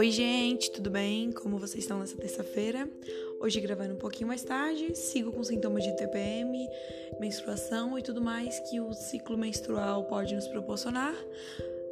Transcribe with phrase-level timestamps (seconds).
[0.00, 1.30] Oi, gente, tudo bem?
[1.30, 2.88] Como vocês estão nessa terça-feira?
[3.38, 6.66] Hoje gravando um pouquinho mais tarde, sigo com sintomas de TPM,
[7.20, 11.14] menstruação e tudo mais que o ciclo menstrual pode nos proporcionar.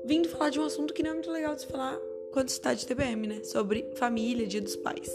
[0.07, 1.99] Vindo falar de um assunto que não é muito legal de se falar
[2.33, 3.45] quando se está de TPM, né?
[3.45, 5.13] Sobre família, dia dos pais.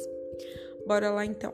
[0.86, 1.52] Bora lá então.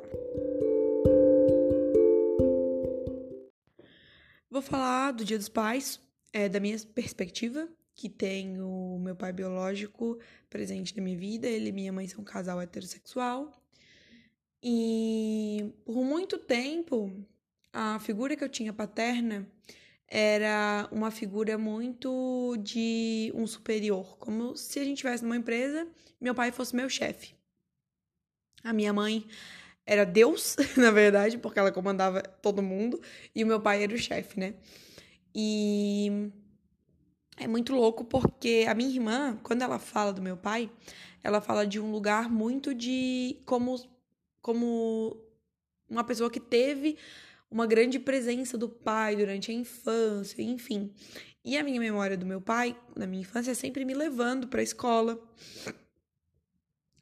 [4.52, 6.02] Vou falar do dia dos pais,
[6.34, 7.66] é, da minha perspectiva,
[8.00, 10.18] que tem o meu pai biológico
[10.50, 13.52] presente na minha vida, ele e minha mãe são um casal heterossexual.
[14.64, 17.12] E por muito tempo,
[17.74, 19.46] a figura que eu tinha paterna
[20.08, 25.86] era uma figura muito de um superior, como se a gente estivesse numa empresa,
[26.22, 27.36] meu pai fosse meu chefe.
[28.64, 29.28] A minha mãe
[29.86, 33.02] era Deus, na verdade, porque ela comandava todo mundo,
[33.36, 34.54] e o meu pai era o chefe, né?
[35.36, 36.32] E
[37.40, 40.70] é muito louco porque a minha irmã, quando ela fala do meu pai,
[41.24, 43.80] ela fala de um lugar muito de como
[44.42, 45.18] como
[45.90, 46.98] uma pessoa que teve
[47.50, 50.94] uma grande presença do pai durante a infância, enfim.
[51.44, 54.60] E a minha memória do meu pai, na minha infância, é sempre me levando para
[54.60, 55.20] a escola.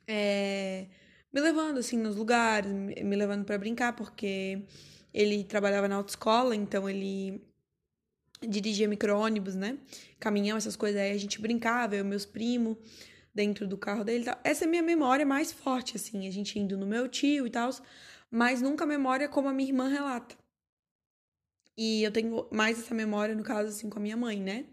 [0.07, 0.87] É,
[1.33, 4.63] me levando assim nos lugares, me levando para brincar, porque
[5.13, 7.41] ele trabalhava na autoescola, então ele
[8.41, 9.77] dirigia micro-ônibus, né?
[10.19, 12.77] Caminhão, essas coisas aí, a gente brincava, eu e meus primos,
[13.33, 14.25] dentro do carro dele.
[14.43, 17.49] Essa é a minha memória mais forte, assim, a gente indo no meu tio e
[17.49, 17.69] tal,
[18.31, 20.35] mas nunca a memória como a minha irmã relata.
[21.77, 24.65] E eu tenho mais essa memória, no caso, assim, com a minha mãe, né?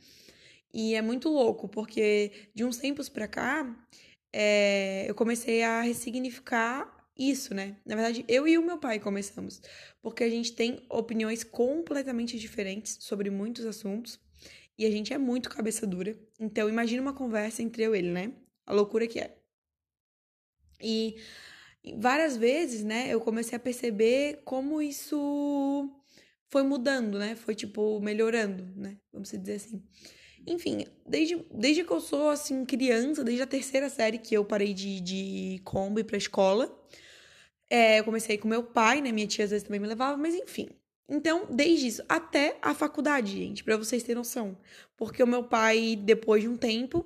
[0.72, 3.64] E é muito louco, porque de uns tempos pra cá,
[4.32, 7.76] é, eu comecei a ressignificar isso, né?
[7.86, 9.60] Na verdade, eu e o meu pai começamos,
[10.02, 14.18] porque a gente tem opiniões completamente diferentes sobre muitos assuntos
[14.76, 16.18] e a gente é muito cabeça dura.
[16.40, 18.32] Então, imagina uma conversa entre eu e ele, né?
[18.66, 19.36] A loucura que é.
[20.80, 21.16] E
[21.96, 25.90] várias vezes, né, eu comecei a perceber como isso
[26.48, 27.34] foi mudando, né?
[27.36, 28.96] Foi tipo melhorando, né?
[29.12, 29.82] Vamos dizer assim.
[30.46, 34.74] Enfim, desde, desde que eu sou assim criança, desde a terceira série que eu parei
[34.74, 36.70] de, de Kombi pra escola,
[37.70, 39.12] é, eu comecei com meu pai, né?
[39.12, 40.68] Minha tia às vezes também me levava, mas enfim.
[41.08, 44.56] Então, desde isso até a faculdade, gente, para vocês terem noção.
[44.96, 47.04] Porque o meu pai, depois de um tempo,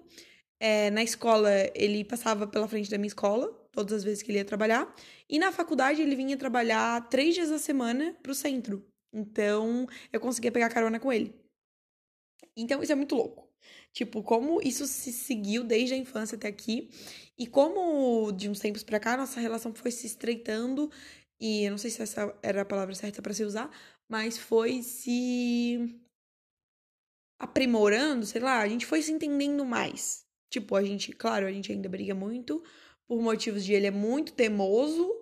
[0.60, 4.38] é, na escola, ele passava pela frente da minha escola, todas as vezes que ele
[4.38, 4.94] ia trabalhar.
[5.28, 8.84] E na faculdade, ele vinha trabalhar três dias da semana pro centro.
[9.12, 11.34] Então, eu conseguia pegar carona com ele.
[12.58, 13.48] Então, isso é muito louco.
[13.92, 16.90] Tipo, como isso se seguiu desde a infância até aqui.
[17.38, 20.90] E como de uns tempos para cá nossa relação foi se estreitando
[21.40, 23.70] e eu não sei se essa era a palavra certa para se usar,
[24.08, 26.00] mas foi se
[27.38, 30.26] aprimorando, sei lá, a gente foi se entendendo mais.
[30.50, 32.62] Tipo, a gente, claro, a gente ainda briga muito
[33.06, 35.14] por motivos de ele é muito teimoso.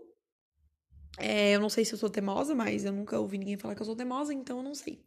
[1.18, 3.82] É, eu não sei se eu sou teimosa, mas eu nunca ouvi ninguém falar que
[3.82, 5.04] eu sou teimosa, então eu não sei.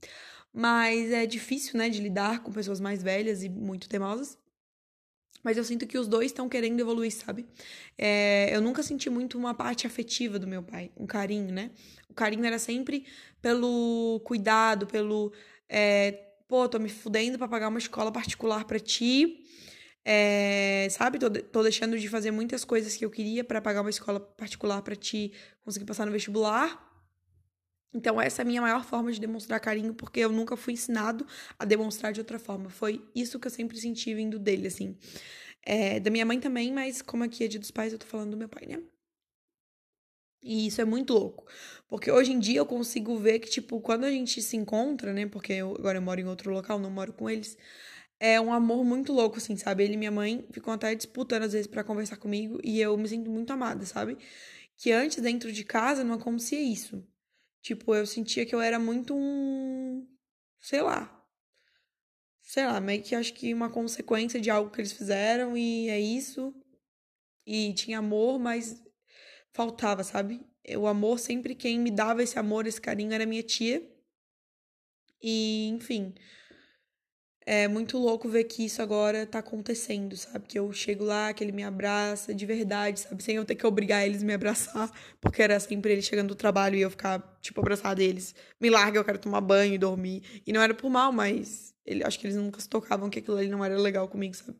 [0.53, 4.37] Mas é difícil, né, de lidar com pessoas mais velhas e muito teimosas.
[5.43, 7.45] Mas eu sinto que os dois estão querendo evoluir, sabe?
[7.97, 11.71] É, eu nunca senti muito uma parte afetiva do meu pai, um carinho, né?
[12.09, 13.05] O carinho era sempre
[13.41, 15.31] pelo cuidado, pelo.
[15.69, 19.45] É, Pô, tô me fudendo pra pagar uma escola particular para ti.
[20.03, 21.19] É, sabe?
[21.19, 24.81] Tô, tô deixando de fazer muitas coisas que eu queria para pagar uma escola particular
[24.81, 26.88] para ti conseguir passar no vestibular.
[27.93, 31.25] Então, essa é a minha maior forma de demonstrar carinho, porque eu nunca fui ensinado
[31.57, 32.69] a demonstrar de outra forma.
[32.69, 34.95] Foi isso que eu sempre senti vindo dele, assim.
[35.63, 38.31] É, da minha mãe também, mas como aqui é dia dos pais, eu tô falando
[38.31, 38.81] do meu pai, né?
[40.41, 41.45] E isso é muito louco.
[41.87, 45.25] Porque hoje em dia eu consigo ver que, tipo, quando a gente se encontra, né?
[45.27, 47.57] Porque eu, agora eu moro em outro local, não moro com eles.
[48.19, 49.83] É um amor muito louco, assim, sabe?
[49.83, 53.07] Ele e minha mãe ficam até disputando às vezes para conversar comigo e eu me
[53.07, 54.17] sinto muito amada, sabe?
[54.77, 57.03] Que antes, dentro de casa, não acontecia isso.
[57.61, 60.07] Tipo, eu sentia que eu era muito um.
[60.59, 61.15] Sei lá.
[62.41, 65.99] Sei lá, meio que acho que uma consequência de algo que eles fizeram e é
[65.99, 66.53] isso.
[67.45, 68.81] E tinha amor, mas
[69.53, 70.41] faltava, sabe?
[70.77, 73.87] O amor, sempre quem me dava esse amor, esse carinho era minha tia.
[75.21, 76.13] E, enfim
[77.51, 80.45] é muito louco ver que isso agora tá acontecendo, sabe?
[80.47, 83.23] Que eu chego lá, que ele me abraça de verdade, sabe?
[83.23, 86.35] Sem eu ter que obrigar eles a me abraçar, porque era sempre ele chegando do
[86.35, 88.35] trabalho e eu ficar, tipo, abraçada deles.
[88.61, 90.21] Me larga, eu quero tomar banho e dormir.
[90.45, 93.37] E não era por mal, mas ele, acho que eles nunca se tocavam que aquilo
[93.37, 94.55] ali não era legal comigo, sabe?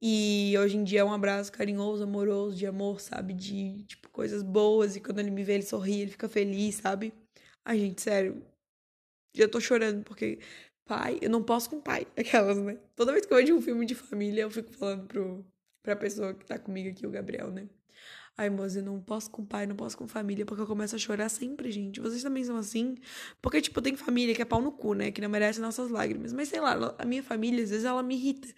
[0.00, 3.34] E hoje em dia é um abraço carinhoso, amoroso, de amor, sabe?
[3.34, 4.96] De, tipo, coisas boas.
[4.96, 7.12] E quando ele me vê, ele sorri, ele fica feliz, sabe?
[7.66, 8.42] Ai, gente, sério.
[9.34, 10.38] Já tô chorando, porque
[10.84, 12.78] pai, eu não posso com pai, aquelas, né?
[12.96, 15.44] Toda vez que eu vejo um filme de família, eu fico falando pro,
[15.82, 17.68] pra pessoa que tá comigo aqui, o Gabriel, né?
[18.36, 20.98] Ai, moça, eu não posso com pai, não posso com família, porque eu começo a
[20.98, 22.00] chorar sempre, gente.
[22.00, 22.96] Vocês também são assim?
[23.42, 25.10] Porque, tipo, tem família que é pau no cu, né?
[25.10, 26.32] Que não merece nossas lágrimas.
[26.32, 28.48] Mas sei lá, a minha família, às vezes, ela me irrita.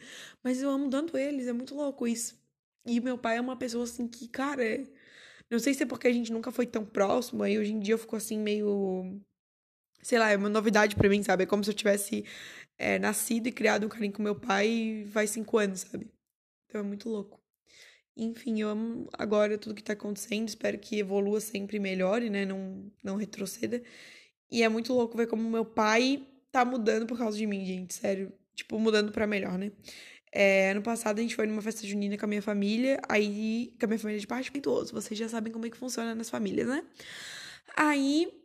[0.44, 2.38] Mas eu amo tanto eles, é muito louco isso.
[2.86, 4.84] E meu pai é uma pessoa assim que, cara, é...
[5.50, 7.94] não sei se é porque a gente nunca foi tão próximo, aí hoje em dia
[7.94, 9.20] eu fico assim meio.
[10.04, 11.44] Sei lá, é uma novidade para mim, sabe?
[11.44, 12.26] É como se eu tivesse
[12.76, 16.10] é, nascido e criado um carinho com meu pai faz cinco anos, sabe?
[16.68, 17.40] Então é muito louco.
[18.14, 22.44] Enfim, eu amo agora tudo que tá acontecendo, espero que evolua sempre melhore, né?
[22.44, 23.82] Não, não retroceda.
[24.50, 26.22] E é muito louco ver como meu pai
[26.52, 28.30] tá mudando por causa de mim, gente, sério.
[28.54, 29.72] Tipo, mudando para melhor, né?
[30.30, 33.86] É, ano passado a gente foi numa festa junina com a minha família, aí, com
[33.86, 34.92] a minha família de parte pituoso.
[34.92, 36.84] Vocês já sabem como é que funciona nas famílias, né?
[37.74, 38.43] Aí,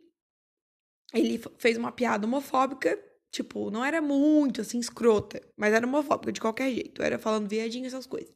[1.12, 2.98] ele fez uma piada homofóbica,
[3.30, 7.02] tipo, não era muito, assim, escrota, mas era homofóbica de qualquer jeito.
[7.02, 8.32] Era falando viadinho, essas coisas.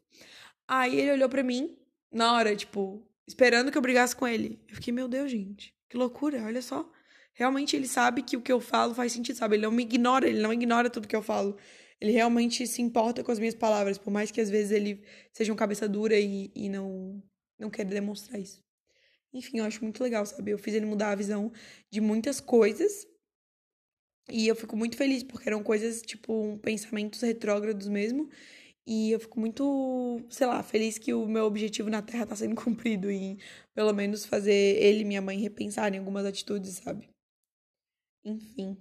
[0.66, 1.76] Aí ele olhou para mim,
[2.10, 4.60] na hora, tipo, esperando que eu brigasse com ele.
[4.68, 6.90] Eu fiquei, meu Deus, gente, que loucura, olha só.
[7.34, 9.56] Realmente ele sabe que o que eu falo faz sentido, sabe?
[9.56, 11.56] Ele não me ignora, ele não ignora tudo que eu falo.
[12.00, 15.52] Ele realmente se importa com as minhas palavras, por mais que às vezes ele seja
[15.52, 17.22] um cabeça dura e, e não,
[17.58, 18.63] não queira demonstrar isso.
[19.34, 20.52] Enfim, eu acho muito legal, sabe?
[20.52, 21.52] Eu fiz ele mudar a visão
[21.90, 23.04] de muitas coisas.
[24.30, 28.30] E eu fico muito feliz, porque eram coisas, tipo, pensamentos retrógrados mesmo.
[28.86, 32.54] E eu fico muito, sei lá, feliz que o meu objetivo na Terra tá sendo
[32.62, 33.38] cumprido em
[33.74, 37.08] pelo menos fazer ele e minha mãe repensarem algumas atitudes, sabe?
[38.24, 38.76] Enfim,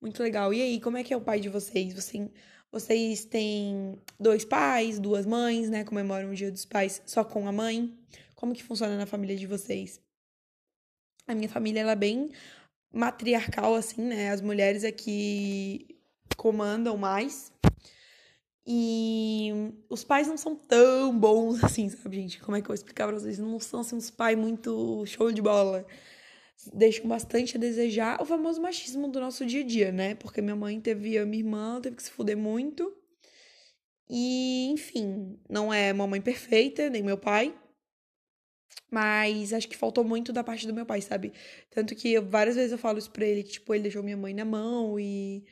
[0.00, 0.52] muito legal.
[0.52, 1.94] E aí, como é que é o pai de vocês?
[1.94, 2.30] Você,
[2.72, 5.84] vocês têm dois pais, duas mães, né?
[5.84, 7.96] Comemoram o Dia dos Pais só com a mãe?
[8.36, 10.00] Como que funciona na família de vocês?
[11.26, 12.30] A minha família, ela é bem
[12.92, 14.30] matriarcal, assim, né?
[14.30, 15.98] As mulheres aqui
[16.36, 17.50] comandam mais.
[18.64, 22.40] E os pais não são tão bons assim, sabe, gente?
[22.40, 23.38] Como é que eu vou explicar pra vocês?
[23.38, 25.86] Não são assim uns pais muito show de bola.
[26.74, 30.14] Deixam bastante a desejar o famoso machismo do nosso dia a dia, né?
[30.14, 32.92] Porque minha mãe teve a minha irmã, teve que se fuder muito.
[34.08, 37.54] E, enfim, não é uma mãe perfeita, nem meu pai.
[38.90, 41.32] Mas acho que faltou muito da parte do meu pai, sabe?
[41.70, 44.16] Tanto que eu, várias vezes eu falo isso pra ele, que, tipo, ele deixou minha
[44.16, 45.44] mãe na mão e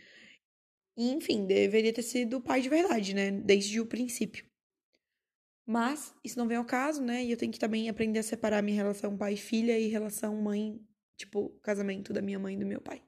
[0.96, 3.30] enfim, deveria ter sido pai de verdade, né?
[3.30, 4.44] Desde o princípio.
[5.66, 7.24] Mas isso não vem ao caso, né?
[7.24, 10.80] E eu tenho que também aprender a separar minha relação pai-filha e relação mãe,
[11.16, 13.02] tipo, casamento da minha mãe e do meu pai.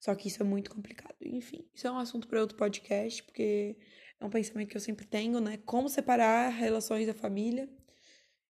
[0.00, 1.14] Só que isso é muito complicado.
[1.22, 3.76] Enfim, isso é um assunto para outro podcast, porque
[4.20, 5.58] é um pensamento que eu sempre tenho, né?
[5.64, 7.68] Como separar relações da família.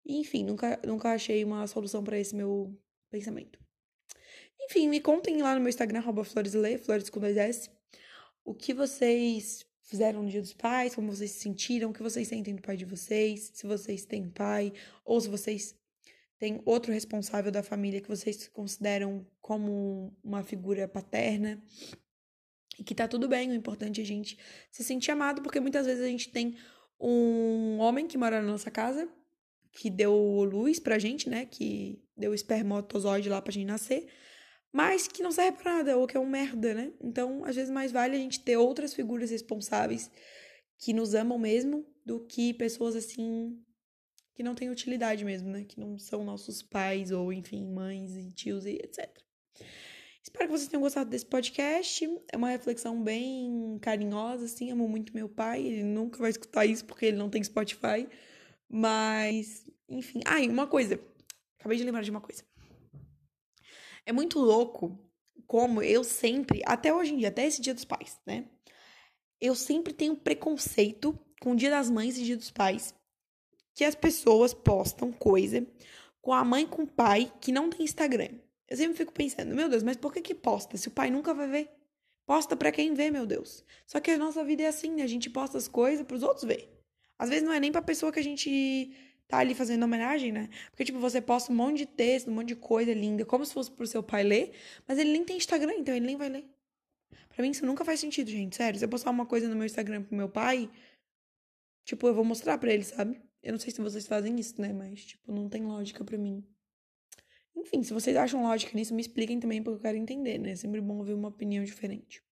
[0.05, 2.76] Enfim, nunca, nunca achei uma solução para esse meu
[3.11, 3.58] pensamento.
[4.61, 7.70] Enfim, me contem lá no meu Instagram, arroba floreslê, flores com dois S
[8.44, 12.29] o que vocês fizeram no Dia dos Pais, como vocês se sentiram, o que vocês
[12.29, 14.73] sentem do pai de vocês, se vocês têm pai,
[15.05, 15.75] ou se vocês
[16.38, 21.62] têm outro responsável da família que vocês consideram como uma figura paterna.
[22.79, 24.38] E que tá tudo bem, o importante é a gente
[24.70, 26.56] se sentir amado, porque muitas vezes a gente tem
[26.99, 29.08] um homem que mora na nossa casa,
[29.72, 30.14] que deu
[30.44, 31.46] luz pra gente, né?
[31.46, 34.08] Que deu espermatozoide lá pra gente nascer
[34.72, 36.93] mas que não serve pra nada, ou que é um merda, né?
[37.00, 40.11] Então, às vezes, mais vale a gente ter outras figuras responsáveis
[40.79, 43.60] que nos amam mesmo do que pessoas assim
[44.34, 45.65] que não têm utilidade mesmo, né?
[45.65, 49.10] Que não são nossos pais, ou enfim, mães e tios e etc.
[50.22, 52.08] Espero que vocês tenham gostado desse podcast.
[52.32, 54.70] É uma reflexão bem carinhosa, assim.
[54.70, 55.67] Amo muito meu pai.
[55.67, 58.08] Ele nunca vai escutar isso porque ele não tem Spotify.
[58.70, 60.20] Mas, enfim.
[60.24, 61.00] Ah, e uma coisa.
[61.58, 62.44] Acabei de lembrar de uma coisa.
[64.06, 64.98] É muito louco
[65.46, 68.48] como eu sempre, até hoje em dia, até esse dia dos pais, né?
[69.41, 72.94] Eu sempre tenho preconceito com o dia das mães e dia dos pais.
[73.74, 75.67] Que as pessoas postam coisa
[76.22, 78.39] com a mãe com o pai que não tem Instagram.
[78.69, 81.34] Eu sempre fico pensando, meu Deus, mas por que que posta se o pai nunca
[81.34, 81.70] vai ver?
[82.27, 83.65] Posta para quem vê, meu Deus.
[83.86, 85.03] Só que a nossa vida é assim, né?
[85.03, 86.80] A gente posta as coisas para os outros ver.
[87.20, 88.91] Às vezes não é nem pra pessoa que a gente
[89.29, 90.48] tá ali fazendo homenagem, né?
[90.70, 93.53] Porque, tipo, você posta um monte de texto, um monte de coisa linda, como se
[93.53, 94.53] fosse pro seu pai ler,
[94.89, 96.48] mas ele nem tem Instagram, então ele nem vai ler.
[97.29, 98.56] Pra mim, isso nunca faz sentido, gente.
[98.56, 100.70] Sério, se eu postar uma coisa no meu Instagram pro meu pai,
[101.84, 103.20] tipo, eu vou mostrar pra ele, sabe?
[103.43, 104.72] Eu não sei se vocês fazem isso, né?
[104.72, 106.43] Mas, tipo, não tem lógica pra mim.
[107.55, 110.53] Enfim, se vocês acham lógica nisso, me expliquem também, porque eu quero entender, né?
[110.53, 112.22] É sempre bom ouvir uma opinião diferente.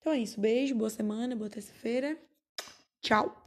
[0.00, 0.40] Então é isso.
[0.40, 2.18] Beijo, boa semana, boa terça-feira.
[3.02, 3.38] Tchau!